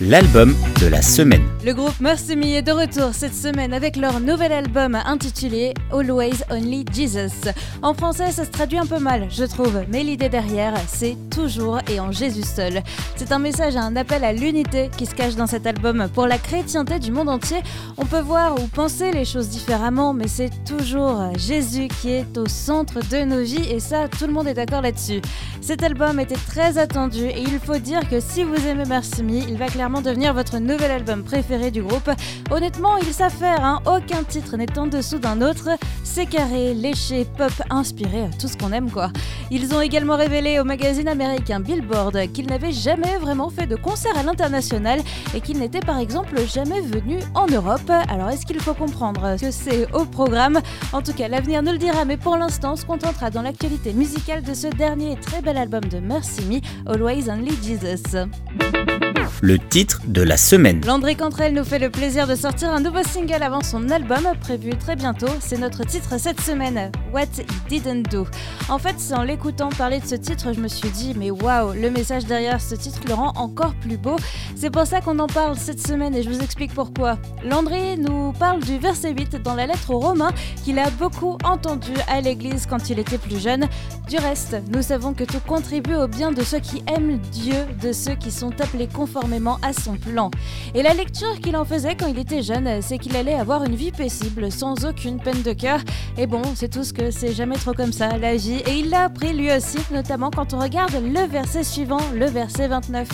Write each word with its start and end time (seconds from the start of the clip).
l'album 0.00 0.54
de 0.80 0.86
la 0.86 1.02
semaine. 1.02 1.42
Le 1.64 1.74
groupe 1.74 2.00
Mercy 2.00 2.34
Me 2.34 2.46
est 2.46 2.62
de 2.62 2.72
retour 2.72 3.10
cette 3.12 3.34
semaine 3.34 3.72
avec 3.72 3.96
leur 3.96 4.20
nouvel 4.20 4.50
album 4.50 4.94
intitulé 4.94 5.74
Always 5.92 6.42
Only 6.50 6.84
Jesus. 6.92 7.50
En 7.82 7.94
français, 7.94 8.32
ça 8.32 8.44
se 8.44 8.50
traduit 8.50 8.78
un 8.78 8.86
peu 8.86 8.98
mal, 8.98 9.28
je 9.30 9.44
trouve, 9.44 9.82
mais 9.88 10.02
l'idée 10.02 10.28
derrière, 10.28 10.74
c'est 10.88 11.16
toujours 11.30 11.78
et 11.90 12.00
en 12.00 12.10
Jésus 12.10 12.42
seul. 12.42 12.82
C'est 13.16 13.32
un 13.32 13.38
message 13.38 13.76
un 13.76 13.94
appel 13.96 14.24
à 14.24 14.32
l'unité 14.32 14.90
qui 14.96 15.06
se 15.06 15.14
cache 15.14 15.36
dans 15.36 15.46
cet 15.46 15.66
album. 15.66 16.08
Pour 16.12 16.26
la 16.26 16.38
chrétienté 16.38 16.98
du 16.98 17.12
monde 17.12 17.28
entier, 17.28 17.58
on 17.96 18.06
peut 18.06 18.20
voir 18.20 18.60
ou 18.60 18.66
penser 18.66 19.12
les 19.12 19.24
choses 19.24 19.48
différemment, 19.48 20.14
mais 20.14 20.28
c'est 20.28 20.50
toujours 20.64 21.20
Jésus 21.36 21.88
qui 22.00 22.10
est 22.10 22.38
au 22.38 22.46
centre 22.46 23.00
de 23.08 23.24
nos 23.24 23.42
vies 23.42 23.70
et 23.70 23.78
ça, 23.78 24.08
tout 24.08 24.26
le 24.26 24.32
monde 24.32 24.48
est 24.48 24.54
d'accord 24.54 24.82
là-dessus. 24.82 25.20
Cet 25.60 25.82
album 25.84 26.18
était 26.18 26.34
très 26.34 26.78
attendu 26.78 27.24
et 27.24 27.40
il 27.40 27.60
faut 27.60 27.78
dire 27.78 28.08
que 28.08 28.18
si 28.18 28.42
vous 28.42 28.66
aimez 28.66 28.84
Mercy 28.84 29.22
Me, 29.22 29.48
il 29.48 29.56
va 29.56 29.66
clairement 29.66 29.81
devenir 29.82 30.32
votre 30.32 30.58
nouvel 30.58 30.90
album 30.90 31.24
préféré 31.24 31.70
du 31.70 31.82
groupe. 31.82 32.10
Honnêtement, 32.50 32.96
ils 32.98 33.12
savent 33.12 33.32
faire, 33.32 33.64
hein. 33.64 33.80
aucun 33.84 34.22
titre 34.22 34.56
n'est 34.56 34.78
en 34.78 34.86
dessous 34.86 35.18
d'un 35.18 35.40
autre. 35.42 35.70
C'est 36.04 36.26
carré, 36.26 36.72
léché, 36.72 37.26
pop, 37.36 37.52
inspiré, 37.68 38.30
tout 38.38 38.46
ce 38.46 38.56
qu'on 38.56 38.72
aime 38.72 38.90
quoi. 38.90 39.10
Ils 39.50 39.74
ont 39.74 39.80
également 39.80 40.16
révélé 40.16 40.60
au 40.60 40.64
magazine 40.64 41.08
américain 41.08 41.60
Billboard 41.60 42.32
qu'ils 42.32 42.46
n'avaient 42.46 42.72
jamais 42.72 43.16
vraiment 43.18 43.50
fait 43.50 43.66
de 43.66 43.76
concert 43.76 44.16
à 44.16 44.22
l'international 44.22 45.00
et 45.34 45.40
qu'ils 45.40 45.58
n'étaient 45.58 45.80
par 45.80 45.98
exemple 45.98 46.40
jamais 46.46 46.80
venus 46.80 47.24
en 47.34 47.46
Europe. 47.46 47.90
Alors 48.08 48.30
est-ce 48.30 48.46
qu'il 48.46 48.60
faut 48.60 48.74
comprendre 48.74 49.36
que 49.40 49.50
c'est 49.50 49.92
au 49.92 50.04
programme? 50.04 50.60
En 50.92 51.02
tout 51.02 51.12
cas, 51.12 51.28
l'avenir 51.28 51.62
nous 51.62 51.72
le 51.72 51.78
dira, 51.78 52.04
mais 52.04 52.16
pour 52.16 52.36
l'instant, 52.36 52.74
on 52.74 52.76
se 52.76 52.86
contentera 52.86 53.30
dans 53.30 53.42
l'actualité 53.42 53.92
musicale 53.92 54.42
de 54.42 54.54
ce 54.54 54.68
dernier 54.68 55.16
très 55.16 55.42
bel 55.42 55.56
album 55.56 55.84
de 55.84 55.98
Mercy 55.98 56.42
Me, 56.42 56.60
Always 56.90 57.28
Only 57.28 57.52
Jesus 57.62 59.11
le 59.40 59.58
titre 59.58 60.00
de 60.06 60.20
la 60.20 60.36
semaine. 60.36 60.80
Landry 60.86 61.16
Cantrell 61.16 61.54
nous 61.54 61.64
fait 61.64 61.78
le 61.78 61.90
plaisir 61.90 62.26
de 62.26 62.34
sortir 62.34 62.70
un 62.70 62.80
nouveau 62.80 63.02
single 63.02 63.42
avant 63.42 63.62
son 63.62 63.88
album, 63.88 64.26
prévu 64.40 64.70
très 64.70 64.96
bientôt. 64.96 65.28
C'est 65.40 65.58
notre 65.58 65.84
titre 65.84 66.18
cette 66.18 66.40
semaine, 66.40 66.92
What 67.12 67.26
Didn't 67.68 68.10
Do. 68.10 68.26
En 68.68 68.78
fait, 68.78 68.96
c'est 68.98 69.14
en 69.14 69.22
l'écoutant 69.22 69.70
parler 69.70 70.00
de 70.00 70.06
ce 70.06 70.14
titre, 70.16 70.52
je 70.52 70.60
me 70.60 70.68
suis 70.68 70.90
dit, 70.90 71.14
mais 71.16 71.30
waouh, 71.30 71.72
le 71.72 71.90
message 71.90 72.26
derrière 72.26 72.60
ce 72.60 72.74
titre 72.74 73.00
le 73.08 73.14
rend 73.14 73.32
encore 73.36 73.74
plus 73.76 73.96
beau. 73.96 74.16
C'est 74.54 74.70
pour 74.70 74.86
ça 74.86 75.00
qu'on 75.00 75.18
en 75.18 75.28
parle 75.28 75.56
cette 75.56 75.84
semaine 75.84 76.14
et 76.14 76.22
je 76.22 76.28
vous 76.28 76.40
explique 76.40 76.74
pourquoi. 76.74 77.18
Landry 77.44 77.98
nous 77.98 78.32
parle 78.32 78.60
du 78.60 78.78
verset 78.78 79.12
8 79.12 79.36
dans 79.36 79.54
la 79.54 79.66
lettre 79.66 79.90
aux 79.90 79.98
Romains 79.98 80.32
qu'il 80.64 80.78
a 80.78 80.90
beaucoup 80.90 81.38
entendu 81.44 81.92
à 82.08 82.20
l'église 82.20 82.66
quand 82.66 82.90
il 82.90 82.98
était 82.98 83.18
plus 83.18 83.40
jeune. 83.40 83.66
Du 84.08 84.16
reste, 84.16 84.56
nous 84.74 84.82
savons 84.82 85.14
que 85.14 85.24
tout 85.24 85.40
contribue 85.46 85.94
au 85.94 86.08
bien 86.08 86.32
de 86.32 86.42
ceux 86.42 86.60
qui 86.60 86.82
aiment 86.94 87.18
Dieu, 87.32 87.56
de 87.82 87.92
ceux 87.92 88.14
qui 88.14 88.30
sont 88.30 88.52
appelés 88.60 88.88
conformément 88.88 89.21
à 89.62 89.72
son 89.72 89.94
plan. 89.96 90.30
Et 90.74 90.82
la 90.82 90.94
lecture 90.94 91.40
qu'il 91.40 91.56
en 91.56 91.64
faisait 91.64 91.96
quand 91.96 92.06
il 92.06 92.18
était 92.18 92.42
jeune, 92.42 92.82
c'est 92.82 92.98
qu'il 92.98 93.16
allait 93.16 93.34
avoir 93.34 93.64
une 93.64 93.76
vie 93.76 93.92
paisible, 93.92 94.50
sans 94.50 94.84
aucune 94.84 95.20
peine 95.20 95.42
de 95.42 95.52
cœur. 95.52 95.80
Et 96.18 96.26
bon, 96.26 96.42
c'est 96.54 96.68
tout 96.68 96.82
ce 96.82 96.92
que 96.92 97.10
c'est 97.10 97.32
jamais 97.32 97.54
trop 97.56 97.72
comme 97.72 97.92
ça, 97.92 98.18
la 98.18 98.36
vie. 98.36 98.62
Et 98.66 98.78
il 98.78 98.90
l'a 98.90 99.04
appris 99.04 99.32
lui 99.32 99.52
aussi, 99.52 99.78
notamment 99.92 100.30
quand 100.30 100.54
on 100.54 100.58
regarde 100.58 100.92
le 100.94 101.26
verset 101.26 101.62
suivant, 101.62 102.00
le 102.14 102.26
verset 102.26 102.68
29. 102.68 103.08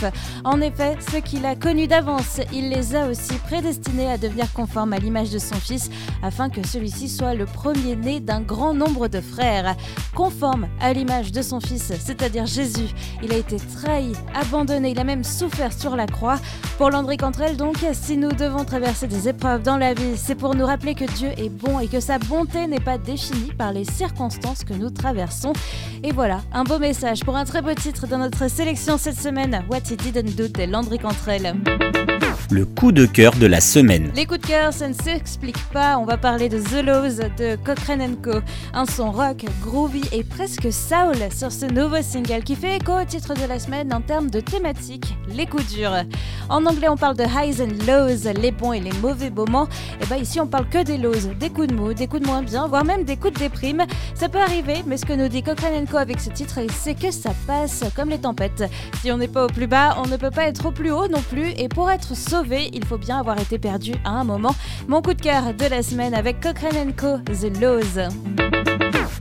En 0.45 0.61
effet, 0.61 0.97
ceux 1.11 1.20
qu'il 1.20 1.45
a 1.45 1.55
connus 1.55 1.89
d'avance, 1.89 2.41
il 2.53 2.70
les 2.70 2.95
a 2.95 3.06
aussi 3.06 3.34
prédestinés 3.47 4.11
à 4.11 4.19
devenir 4.19 4.53
conformes 4.53 4.95
à 4.95 4.98
l'image 4.98 5.31
de 5.31 5.39
son 5.39 5.56
fils, 5.56 5.91
afin 6.22 6.48
que 6.48 6.67
celui-ci 6.67 7.09
soit 7.09 7.34
le 7.34 7.45
premier-né 7.45 8.20
d'un 8.20 8.41
grand 8.41 8.72
nombre 8.72 9.09
de 9.09 9.20
frères. 9.20 9.77
Conforme 10.15 10.69
à 10.81 10.93
l'image 10.93 11.33
de 11.33 11.43
son 11.43 11.61
fils, 11.61 11.93
c'est-à-dire 11.98 12.47
Jésus. 12.47 12.89
Il 13.22 13.33
a 13.33 13.37
été 13.37 13.56
trahi, 13.56 14.12
abandonné, 14.34 14.91
il 14.91 14.98
a 14.98 15.05
même 15.05 15.25
souffert 15.25 15.72
sur 15.72 15.98
la 15.99 16.07
croix. 16.07 16.39
Pour 16.79 16.91
Landry 16.91 17.19
Cantrell, 17.19 17.57
donc, 17.57 17.77
si 17.93 18.17
nous 18.17 18.33
devons 18.33 18.65
traverser 18.65 19.07
des 19.07 19.29
épreuves 19.29 19.63
dans 19.63 19.77
la 19.77 19.93
vie, 19.93 20.17
c'est 20.17 20.34
pour 20.34 20.55
nous 20.55 20.65
rappeler 20.65 20.95
que 20.95 21.05
Dieu 21.05 21.28
est 21.37 21.50
bon 21.50 21.78
et 21.81 21.89
que 21.89 22.00
sa 22.00 22.19
bonté 22.19 22.67
n'est 22.67 22.81
pas 22.81 22.97
définie 22.97 23.53
par 23.53 23.72
les 23.72 23.84
circonstances 23.84 24.65
que 24.65 24.72
nous 24.72 24.91
traversons. 24.91 25.53
Et 26.03 26.12
voilà, 26.12 26.41
un 26.53 26.65
beau 26.65 26.78
message 26.78 27.25
pour 27.25 27.37
un 27.37 27.45
très 27.45 27.61
beau 27.61 27.75
titre 27.75 28.06
dans 28.06 28.19
notre 28.19 28.49
sélection 28.49 28.97
cette 28.97 29.21
semaine, 29.21 29.65
What 29.69 29.91
He 29.91 29.97
Didn't 29.97 30.37
Do 30.37 30.49
de 30.49 30.71
Landry 30.71 30.99
Cantrell 30.99 31.55
le 32.50 32.64
coup 32.64 32.92
de 32.92 33.04
cœur 33.04 33.34
de 33.34 33.47
la 33.47 33.60
semaine. 33.60 34.10
Les 34.14 34.25
coups 34.25 34.41
de 34.41 34.47
cœur, 34.47 34.72
ça 34.72 34.88
ne 34.88 34.94
s'explique 34.94 35.62
pas. 35.72 35.98
On 35.98 36.04
va 36.04 36.16
parler 36.16 36.48
de 36.48 36.59
The 36.59 36.84
Lows 36.84 37.28
de 37.36 37.56
Cochrane 37.56 38.16
Co. 38.22 38.41
Un 38.72 38.86
son 38.86 39.10
rock, 39.10 39.44
groovy 39.62 40.03
et 40.12 40.25
presque 40.25 40.72
soul 40.72 41.16
sur 41.36 41.53
ce 41.53 41.66
nouveau 41.66 42.00
single 42.00 42.42
qui 42.44 42.56
fait 42.56 42.76
écho 42.76 42.92
au 42.92 43.04
titre 43.04 43.34
de 43.34 43.47
la 43.47 43.59
semaine 43.59 43.92
en 43.92 44.00
termes 44.00 44.31
de 44.31 44.41
thématique, 44.41 45.16
les 45.28 45.47
coups 45.47 45.66
durs. 45.75 46.04
En 46.48 46.64
anglais, 46.64 46.88
on 46.88 46.97
parle 46.97 47.16
de 47.16 47.25
highs 47.25 47.60
and 47.60 47.84
lows, 47.86 48.32
les 48.41 48.50
bons 48.50 48.72
et 48.72 48.80
les 48.80 48.94
mauvais 49.03 49.30
moments. 49.30 49.69
Et 50.00 50.06
bah 50.06 50.16
ici, 50.16 50.41
on 50.41 50.47
parle 50.47 50.69
que 50.69 50.82
des 50.82 50.97
lows, 50.97 51.34
des 51.38 51.50
coups 51.50 51.69
de 51.69 51.75
mou, 51.75 51.92
des 51.92 52.06
coups 52.06 52.22
de 52.22 52.26
moins 52.26 52.42
bien, 52.42 52.66
voire 52.66 52.84
même 52.84 53.04
des 53.04 53.16
coups 53.16 53.34
de 53.34 53.41
déprime. 53.41 53.84
Ça 54.15 54.28
peut 54.28 54.41
arriver, 54.41 54.82
mais 54.86 54.97
ce 54.97 55.04
que 55.04 55.12
nous 55.12 55.28
dit 55.28 55.42
Cochrane 55.42 55.86
Co 55.86 55.98
avec 55.98 56.20
ce 56.20 56.30
titre, 56.30 56.60
c'est 56.78 56.94
que 56.94 57.10
ça 57.10 57.30
passe 57.47 57.84
comme 57.94 58.09
les 58.09 58.19
tempêtes. 58.19 58.65
Si 59.03 59.12
on 59.12 59.19
n'est 59.19 59.28
pas 59.28 59.44
au 59.44 59.48
plus 59.48 59.66
bas, 59.66 59.97
on 60.03 60.06
ne 60.06 60.16
peut 60.16 60.30
pas 60.30 60.44
être 60.44 60.66
au 60.66 60.70
plus 60.70 60.91
haut 60.91 61.09
non 61.09 61.22
plus. 61.30 61.50
Et 61.59 61.69
pour 61.69 61.91
être 61.91 62.16
sauvé, 62.16 62.38
il 62.47 62.84
faut 62.84 62.99
bien 62.99 63.19
avoir 63.19 63.41
été 63.41 63.59
perdu 63.59 63.94
à 64.04 64.10
un 64.10 64.25
moment. 64.25 64.54
Mon 64.87 65.03
coup 65.03 65.15
de 65.15 65.21
cœur 65.21 65.54
de 65.54 65.66
la 65.66 65.82
semaine 65.82 66.15
avec 66.15 66.41
Cochrane 66.41 66.94
Co, 66.94 67.19
The 67.19 67.60
Lows 67.60 68.47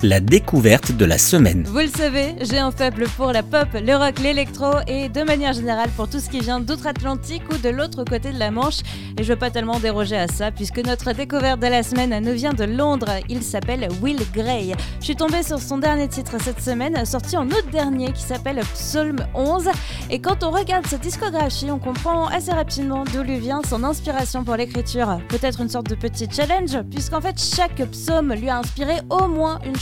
la 0.04 0.20
découverte 0.20 0.92
de 0.92 1.06
la 1.06 1.18
semaine. 1.18 1.64
Vous 1.66 1.80
le 1.80 1.88
savez, 1.88 2.36
j'ai 2.42 2.58
un 2.58 2.72
faible 2.72 3.06
pour 3.16 3.32
la 3.32 3.44
pop, 3.44 3.68
le 3.74 3.96
rock, 3.96 4.20
l'électro 4.20 4.72
et 4.88 5.10
de 5.10 5.24
manière 5.24 5.54
générale 5.54 5.90
pour 5.96 6.10
tout 6.10 6.20
ce 6.20 6.30
qui 6.30 6.40
vient 6.40 6.60
d'outre-Atlantique 6.60 7.44
ou 7.52 7.58
de 7.58 7.70
l'autre 7.70 8.04
côté 8.04 8.32
de 8.32 8.40
la 8.40 8.52
Manche. 8.52 8.80
Et 9.18 9.24
je 9.24 9.34
veux 9.34 9.40
pas 9.40 9.50
tellement 9.50 9.80
déroger 9.80 10.18
à 10.18 10.28
ça 10.28 10.52
puisque 10.52 10.80
notre 10.80 11.14
découverte 11.14 11.60
de 11.60 11.68
la 11.68 11.84
semaine 11.84 12.24
nous 12.24 12.34
vient 12.34 12.54
de 12.54 12.64
Londres. 12.64 13.20
Il 13.30 13.44
s'appelle 13.44 13.88
Will 14.02 14.20
Gray. 14.34 14.76
Je 15.00 15.06
suis 15.06 15.16
tombée 15.16 15.44
sur 15.44 15.60
son 15.60 15.78
dernier 15.78 16.08
titre 16.08 16.36
cette 16.42 16.62
semaine, 16.62 17.06
sorti 17.06 17.38
en 17.38 17.48
août 17.48 17.66
dernier, 17.72 18.12
qui 18.12 18.24
s'appelle 18.24 18.60
Psalm 18.74 19.18
11. 19.34 19.70
Et 20.10 20.20
quand 20.20 20.44
on 20.44 20.52
regarde 20.52 20.86
sa 20.88 20.98
discographie, 20.98 21.72
on 21.72 21.80
comprend 21.80 22.28
assez 22.28 22.52
rapidement 22.52 23.04
d'où 23.14 23.24
lui 23.24 23.40
vient 23.40 23.62
son 23.68 23.84
inspiration 23.84 24.44
pour 24.44 24.56
l'écriture. 24.56 25.20
Peut-être 25.30 25.62
une 25.62 25.70
sorte 25.70 25.90
de 25.90 25.96
petit 25.96 26.28
challenge, 26.32 26.78
puisqu'en 26.92 27.22
fait 27.22 27.36
chaque 27.40 27.82
psaume 27.92 28.34
lui 28.34 28.50
a 28.50 28.60
inspiré 28.60 28.96
au 29.10 29.28
moins 29.28 29.60
une 29.66 29.76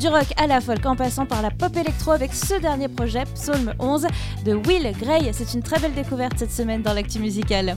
du 0.00 0.08
rock 0.08 0.26
à 0.36 0.48
la 0.48 0.60
folk 0.60 0.84
en 0.84 0.96
passant 0.96 1.26
par 1.26 1.42
la 1.42 1.50
pop 1.50 1.76
électro 1.76 2.10
avec 2.10 2.34
ce 2.34 2.60
dernier 2.60 2.88
projet, 2.88 3.22
Psalm 3.34 3.72
11 3.78 4.06
de 4.44 4.54
Will 4.54 4.92
Gray. 5.00 5.30
C'est 5.32 5.54
une 5.54 5.62
très 5.62 5.78
belle 5.78 5.94
découverte 5.94 6.34
cette 6.38 6.52
semaine 6.52 6.82
dans 6.82 6.92
l'actu 6.92 7.20
musicale. 7.20 7.76